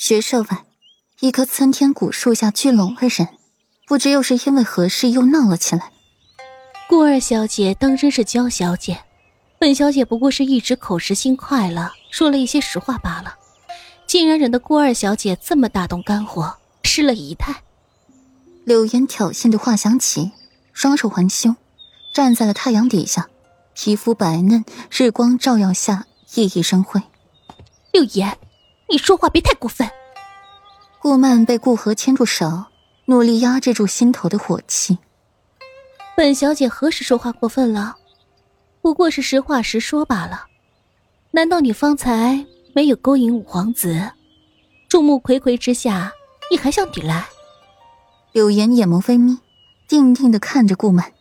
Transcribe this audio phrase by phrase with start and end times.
[0.00, 0.64] 学舍外，
[1.18, 3.30] 一棵参天古树下聚拢了人，
[3.84, 5.90] 不知又是因为何事又闹了起来。
[6.88, 9.00] 顾二小姐当真是娇小姐，
[9.58, 13.34] 本小姐不过是一直口实心快了，说了一些实话罢了，
[14.06, 17.64] 竟然惹得顾二小姐这么大动肝火，失了仪态。
[18.64, 20.30] 柳岩挑衅的话响起，
[20.72, 21.56] 双手环胸，
[22.14, 23.28] 站在了太阳底下，
[23.74, 27.02] 皮肤白嫩，日光照耀下熠熠生辉。
[27.90, 28.38] 柳岩，
[28.90, 29.88] 你说话别太过分。
[31.00, 32.64] 顾曼被顾河牵住手，
[33.04, 34.98] 努力压制住心头的火气。
[36.16, 37.96] 本小姐何时说话过分了？
[38.80, 40.46] 不过是实话实说罢了。
[41.32, 44.12] 难道你方才没有勾引五皇子？
[44.88, 46.12] 众目睽睽之下，
[46.50, 47.28] 你还想抵赖？
[48.32, 49.38] 柳岩眼眸微眯，
[49.86, 51.12] 定定的看着顾曼。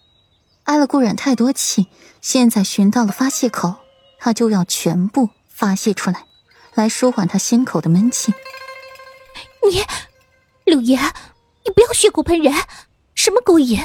[0.63, 1.87] 挨了顾染太多气，
[2.21, 3.75] 现在寻到了发泄口，
[4.19, 6.25] 他就要全部发泄出来，
[6.77, 8.31] 来舒缓他心口的闷气。
[9.69, 9.81] 你，
[10.65, 11.01] 柳岩，
[11.65, 12.53] 你不要血口喷人！
[13.15, 13.79] 什么勾引？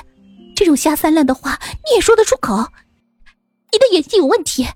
[0.54, 1.58] 这种下三滥的话
[1.88, 2.56] 你也说得出口？
[3.72, 4.66] 你的眼睛有问题，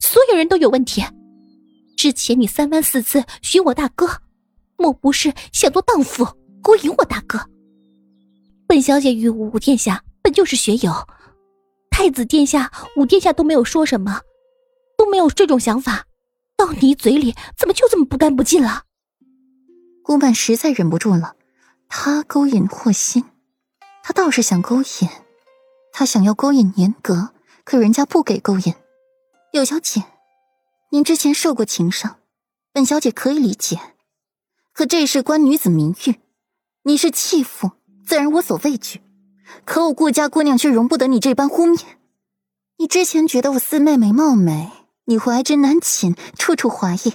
[0.00, 1.02] 所有人都有问题。
[1.96, 4.06] 之前你三番四次寻我大哥，
[4.76, 6.26] 莫不是想做荡妇
[6.60, 7.40] 勾引我大哥？
[8.66, 10.92] 本小姐与武殿下本就是学友，
[11.90, 14.20] 太子殿下、武殿下都没有说什么，
[14.96, 16.04] 都没有这种想法，
[16.62, 18.84] 到你嘴里怎么就这么不干不净了？
[20.04, 21.34] 顾曼实在忍不住了，
[21.88, 23.24] 他勾引霍心，
[24.04, 25.08] 他倒是想勾引。
[25.92, 27.30] 他想要勾引年格，
[27.64, 28.74] 可人家不给勾引。
[29.50, 30.04] 柳小姐，
[30.90, 32.18] 您之前受过情伤，
[32.72, 33.80] 本小姐可以理解。
[34.72, 36.20] 可这事关女子名誉，
[36.84, 37.72] 你是弃妇，
[38.06, 39.00] 自然无所畏惧。
[39.64, 41.82] 可我顾家姑娘却容不得你这般污蔑。
[42.78, 44.70] 你之前觉得我四妹妹貌美，
[45.04, 47.14] 你怀之难寝，处处怀疑，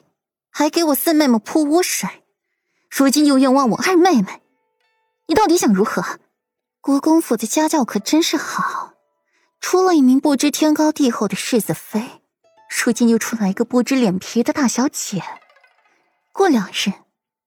[0.49, 2.09] 还给我四妹妹泼污水。
[2.89, 4.41] 如今又冤枉我二妹妹，
[5.27, 6.19] 你到底想如何？
[6.81, 8.93] 国公府的家教可真是好，
[9.59, 12.21] 出了一名不知天高地厚的世子妃，
[12.69, 15.21] 如今又出来一个不知脸皮的大小姐。
[16.33, 16.93] 过两日，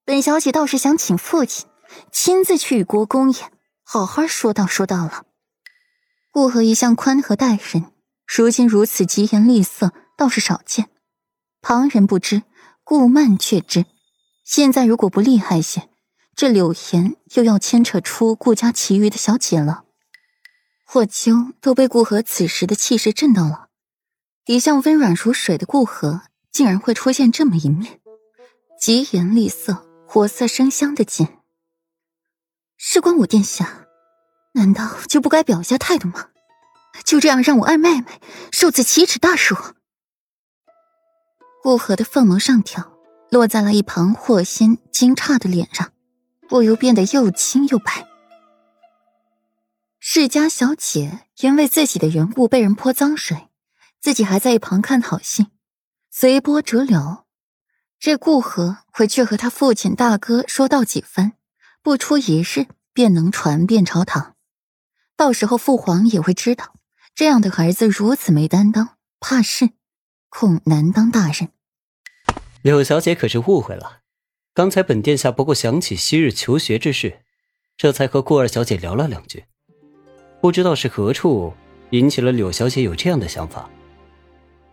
[0.05, 1.69] 本小姐倒是想请父亲
[2.11, 3.39] 亲自去与国公爷
[3.83, 5.25] 好好说道说道了。
[6.33, 7.93] 顾河一向宽和待人，
[8.27, 10.91] 如今如此疾言厉色，倒是少见。
[11.63, 12.43] 旁人不知，
[12.85, 13.87] 顾曼却知。
[14.45, 15.89] 现在如果不厉害些。
[16.37, 19.85] 这柳岩又要牵扯出顾家其余的小姐了，
[20.87, 23.69] 霍秋都被顾河此时的气势震到了。
[24.47, 28.01] 一向温软如水的顾河，竟然会出现这么一面，
[28.79, 31.29] 疾言厉色、火色生香的劲。
[32.79, 33.87] 事关我殿下，
[34.53, 36.29] 难道就不该表一下态度吗？
[37.05, 38.21] 就这样让我二妹妹
[38.51, 39.57] 受此奇耻大辱？
[41.63, 42.93] 顾河的凤眸上挑，
[43.31, 45.93] 落在了一旁霍心惊诧的脸上。
[46.49, 48.09] 不由变得又青又白。
[50.01, 53.49] 世家小姐因为自己的缘故被人泼脏水，
[54.01, 55.47] 自己还在一旁看好戏，
[56.11, 57.25] 随波逐流。
[58.01, 61.35] 这顾河回去和他父亲大哥说道几番，
[61.83, 64.35] 不出一日便能传遍朝堂。
[65.17, 66.75] 到时候父皇也会知道，
[67.15, 69.71] 这样的儿子如此没担当，怕是
[70.31, 71.51] 恐难当大任。
[72.63, 73.99] 柳小姐可是误会了。
[74.55, 77.21] 刚才本殿下不过想起昔日求学之事，
[77.77, 79.45] 这才和顾二小姐聊了两句。
[80.41, 81.53] 不知道是何处
[81.91, 83.69] 引起了柳小姐有这样的想法。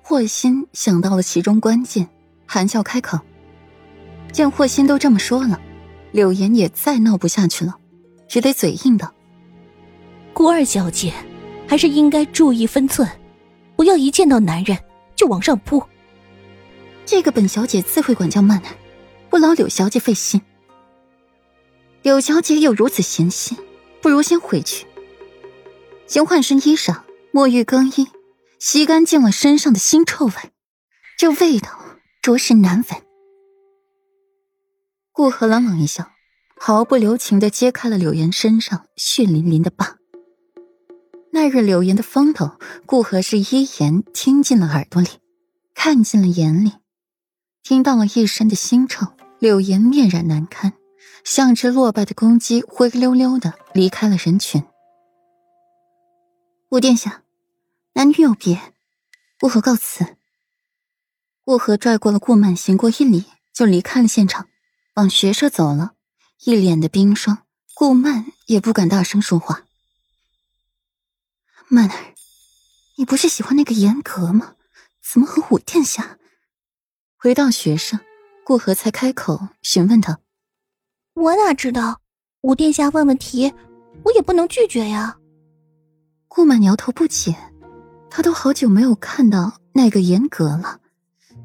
[0.01, 2.07] 霍心想到了其中关键，
[2.45, 3.19] 含笑开口。
[4.31, 5.59] 见霍心都这么说了，
[6.11, 7.75] 柳岩也再闹不下去了，
[8.27, 9.13] 只得嘴硬道
[10.33, 11.13] ：“顾二小姐，
[11.67, 13.07] 还是应该注意分寸，
[13.75, 14.77] 不要一见到男人
[15.17, 15.83] 就往上扑。”
[17.05, 18.77] 这个本小姐自会管教曼儿。
[19.29, 20.41] 不劳柳小姐费心。
[22.01, 23.57] 柳小姐有如此闲心，
[24.01, 24.87] 不如先回去，
[26.07, 27.01] 先换身衣裳，
[27.33, 28.07] 沐浴更衣，
[28.57, 30.33] 洗干净了身上的腥臭味，
[31.17, 31.77] 这味道
[32.21, 33.01] 着实难闻。
[35.11, 36.09] 顾河冷冷一笑，
[36.57, 39.97] 毫不留情的揭开了柳岩身上血淋淋的疤。
[41.39, 42.57] 那日柳岩的风头，
[42.87, 45.07] 顾和是一言听进了耳朵里，
[45.75, 46.71] 看进了眼里，
[47.61, 49.05] 听到了一身的腥臭。
[49.37, 50.73] 柳岩面染难堪，
[51.23, 54.63] 像只落败的公鸡，灰溜溜的离开了人群。
[56.71, 57.21] 五殿下，
[57.93, 58.73] 男女有别，
[59.39, 60.17] 顾和告辞。
[61.45, 64.47] 顾和拽过了顾曼，行过一礼，就离开了现场，
[64.95, 65.91] 往学舍走了，
[66.45, 67.43] 一脸的冰霜。
[67.75, 69.66] 顾曼也不敢大声说话。
[71.69, 72.13] 曼儿，
[72.95, 74.55] 你不是喜欢那个严格吗？
[75.01, 76.17] 怎么和五殿下？
[77.17, 77.99] 回到学生。
[78.45, 80.19] 顾河才开口询问他
[81.15, 81.99] ：“我哪知道？
[82.39, 83.53] 武殿下问问题，
[84.03, 85.17] 我也不能拒绝呀。
[86.29, 87.35] 顾曼摇头不解，
[88.09, 90.79] 他都好久没有看到那个严格了，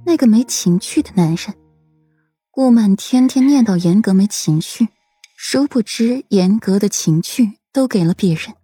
[0.07, 1.53] 那个没情趣的男人。
[2.53, 4.87] 顾曼天天念叨严格没情趣，
[5.37, 8.55] 殊不知严格的情趣都给了别人。